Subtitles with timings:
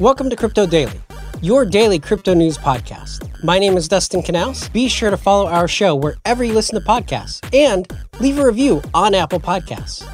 [0.00, 1.00] Welcome to Crypto Daily,
[1.40, 3.28] your daily crypto news podcast.
[3.44, 4.68] My name is Dustin Canals.
[4.70, 7.86] Be sure to follow our show wherever you listen to podcasts and
[8.18, 10.04] leave a review on Apple Podcasts.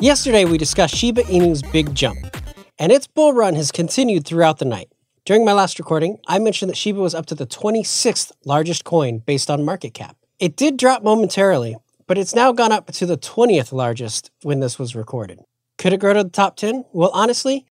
[0.00, 2.18] Yesterday, we discussed Shiba Inu's big jump,
[2.80, 4.88] and its bull run has continued throughout the night.
[5.24, 9.18] During my last recording, I mentioned that Shiba was up to the 26th largest coin
[9.18, 10.16] based on market cap.
[10.40, 11.76] It did drop momentarily,
[12.08, 15.38] but it's now gone up to the 20th largest when this was recorded.
[15.78, 16.86] Could it grow to the top 10?
[16.92, 17.66] Well, honestly,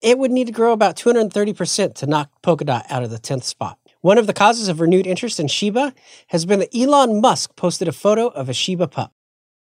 [0.00, 3.78] it would need to grow about 230% to knock Polkadot out of the 10th spot.
[4.00, 5.92] One of the causes of renewed interest in Shiba
[6.28, 9.12] has been that Elon Musk posted a photo of a Shiba pup.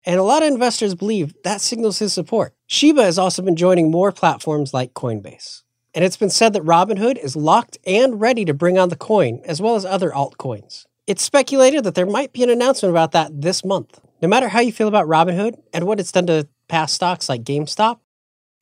[0.03, 2.53] And a lot of investors believe that signals his support.
[2.67, 5.63] Shiba has also been joining more platforms like Coinbase.
[5.93, 9.41] And it's been said that Robinhood is locked and ready to bring on the coin,
[9.45, 10.85] as well as other altcoins.
[11.07, 14.02] It's speculated that there might be an announcement about that this month.
[14.21, 17.44] No matter how you feel about Robinhood and what it's done to past stocks like
[17.44, 17.99] GameStop,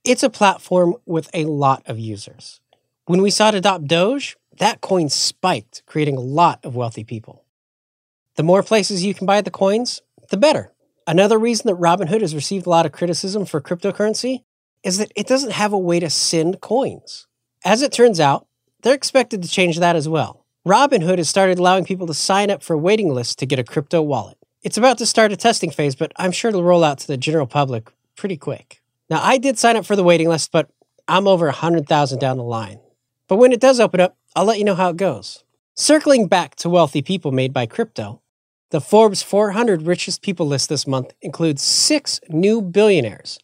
[0.04, 2.60] it's a platform with a lot of users.
[3.06, 7.46] When we saw it adopt Doge, that coin spiked, creating a lot of wealthy people.
[8.36, 10.74] The more places you can buy the coins, the better.
[11.08, 14.44] Another reason that Robinhood has received a lot of criticism for cryptocurrency
[14.84, 17.28] is that it doesn't have a way to send coins.
[17.64, 18.48] As it turns out,
[18.82, 20.46] they're expected to change that as well.
[20.68, 24.02] Robinhood has started allowing people to sign up for waiting list to get a crypto
[24.02, 24.38] wallet.
[24.62, 27.18] It's about to start a testing phase, but I'm sure it'll roll out to the
[27.18, 28.83] general public pretty quick.
[29.14, 30.72] Now, I did sign up for the waiting list, but
[31.08, 32.80] I'm over 100,000 down the line.
[33.28, 35.44] But when it does open up, I'll let you know how it goes.
[35.76, 38.24] Circling back to wealthy people made by crypto,
[38.72, 43.38] the Forbes 400 richest people list this month includes six new billionaires,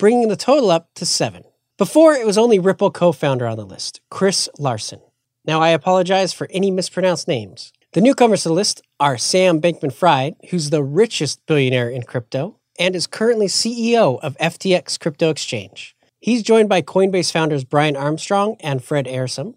[0.00, 1.44] bringing the total up to seven.
[1.78, 5.00] Before, it was only Ripple co founder on the list, Chris Larsen.
[5.44, 7.72] Now, I apologize for any mispronounced names.
[7.92, 12.58] The newcomers to the list are Sam Bankman Fried, who's the richest billionaire in crypto,
[12.78, 15.96] and is currently CEO of FTX Crypto Exchange.
[16.20, 19.54] He's joined by Coinbase founders Brian Armstrong and Fred Ehrsam,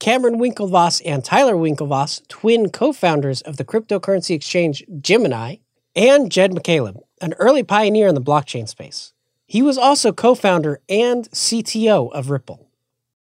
[0.00, 5.56] Cameron Winklevoss and Tyler Winklevoss, twin co founders of the cryptocurrency exchange Gemini,
[5.94, 9.12] and Jed McCaleb, an early pioneer in the blockchain space.
[9.46, 12.70] He was also co founder and CTO of Ripple.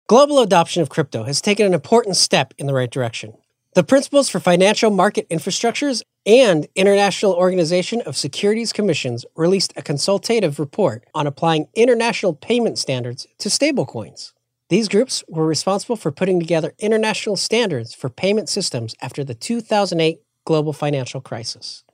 [0.06, 3.34] Global adoption of crypto has taken an important step in the right direction.
[3.74, 10.58] The Principles for Financial Market Infrastructures and International Organization of Securities Commissions released a consultative
[10.58, 14.32] report on applying international payment standards to stablecoins.
[14.68, 20.20] These groups were responsible for putting together international standards for payment systems after the 2008
[20.44, 21.84] global financial crisis.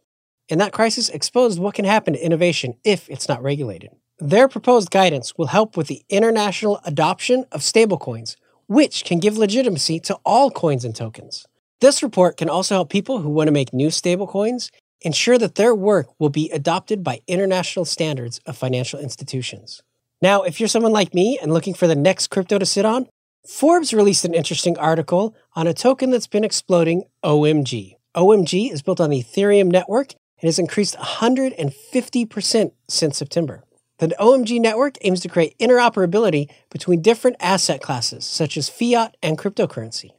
[0.48, 3.90] And that crisis exposed what can happen to innovation if it's not regulated.
[4.18, 10.00] Their proposed guidance will help with the international adoption of stablecoins, which can give legitimacy
[10.00, 11.46] to all coins and tokens.
[11.82, 14.70] This report can also help people who want to make new stablecoins
[15.00, 19.82] ensure that their work will be adopted by international standards of financial institutions.
[20.20, 23.08] Now, if you're someone like me and looking for the next crypto to sit on,
[23.48, 27.96] Forbes released an interesting article on a token that's been exploding, OMG.
[28.14, 33.64] OMG is built on the Ethereum network and has increased 150% since September.
[33.98, 39.36] The OMG network aims to create interoperability between different asset classes, such as fiat and
[39.36, 40.10] cryptocurrency.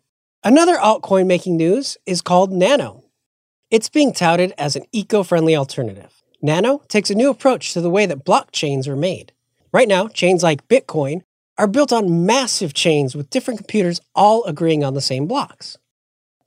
[0.45, 3.05] Another altcoin making news is called Nano.
[3.71, 6.21] It's being touted as an eco friendly alternative.
[6.41, 9.31] Nano takes a new approach to the way that blockchains are made.
[9.71, 11.21] Right now, chains like Bitcoin
[11.57, 15.77] are built on massive chains with different computers all agreeing on the same blocks.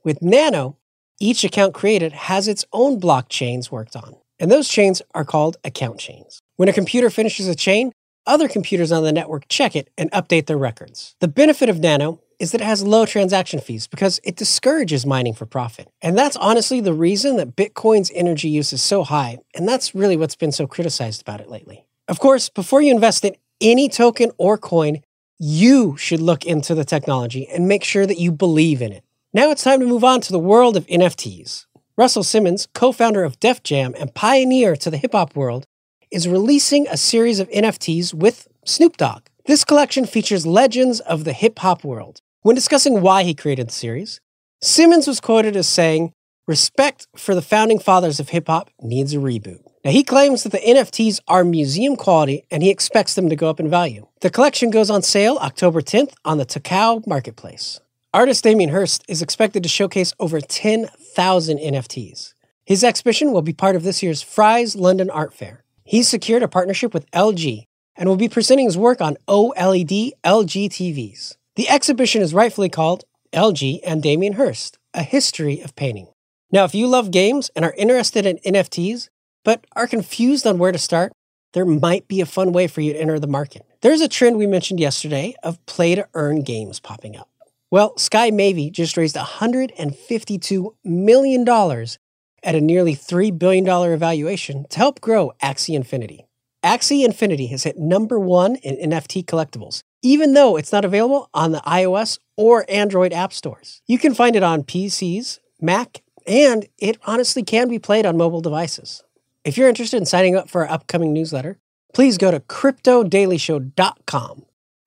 [0.03, 0.77] With Nano,
[1.19, 5.97] each account created has its own blockchains worked on, and those chains are called account
[5.99, 6.39] chains.
[6.55, 7.91] When a computer finishes a chain,
[8.27, 11.15] other computers on the network check it and update their records.
[11.19, 15.33] The benefit of Nano is that it has low transaction fees because it discourages mining
[15.33, 15.89] for profit.
[16.01, 19.39] And that's honestly the reason that Bitcoin's energy use is so high.
[19.55, 21.85] And that's really what's been so criticized about it lately.
[22.07, 25.01] Of course, before you invest in any token or coin,
[25.39, 29.03] you should look into the technology and make sure that you believe in it.
[29.33, 31.65] Now it's time to move on to the world of NFTs.
[31.97, 35.65] Russell Simmons, co founder of Def Jam and pioneer to the hip hop world,
[36.11, 39.23] is releasing a series of NFTs with Snoop Dogg.
[39.45, 43.73] This collection features legends of the hip hop world, when discussing why he created the
[43.73, 44.21] series,
[44.61, 46.13] Simmons was quoted as saying,
[46.47, 49.59] Respect for the founding fathers of hip hop needs a reboot.
[49.83, 53.49] Now, he claims that the NFTs are museum quality and he expects them to go
[53.49, 54.07] up in value.
[54.21, 57.81] The collection goes on sale October 10th on the Takao Marketplace.
[58.13, 62.33] Artist Damien Hirst is expected to showcase over 10,000 NFTs.
[62.65, 65.63] His exhibition will be part of this year's Frieze London Art Fair.
[65.83, 70.69] He's secured a partnership with LG and will be presenting his work on OLED LG
[70.69, 71.35] TVs.
[71.57, 76.07] The exhibition is rightfully called LG and Damien Hirst, A History of Painting.
[76.51, 79.09] Now, if you love games and are interested in NFTs,
[79.43, 81.13] but are confused on where to start,
[81.53, 83.65] there might be a fun way for you to enter the market.
[83.81, 87.27] There's a trend we mentioned yesterday of play to earn games popping up.
[87.71, 95.01] Well, Sky Mavis just raised $152 million at a nearly $3 billion evaluation to help
[95.01, 96.23] grow Axie Infinity.
[96.63, 101.51] Axie Infinity has hit number one in NFT collectibles, even though it's not available on
[101.51, 103.81] the iOS or Android app stores.
[103.87, 108.41] You can find it on PCs, Mac, and it honestly can be played on mobile
[108.41, 109.03] devices.
[109.43, 111.57] If you're interested in signing up for our upcoming newsletter,
[111.93, 114.43] please go to cryptodailyshow.com.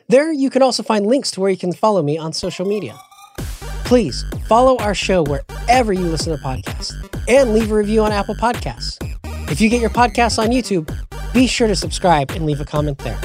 [0.09, 2.99] There you can also find links to where you can follow me on social media.
[3.85, 6.93] Please follow our show wherever you listen to podcasts
[7.29, 8.99] and leave a review on Apple Podcasts.
[9.51, 10.93] If you get your podcasts on YouTube,
[11.33, 13.21] be sure to subscribe and leave a comment there.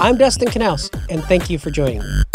[0.00, 2.29] I'm Dustin Knaus, and thank you for joining me.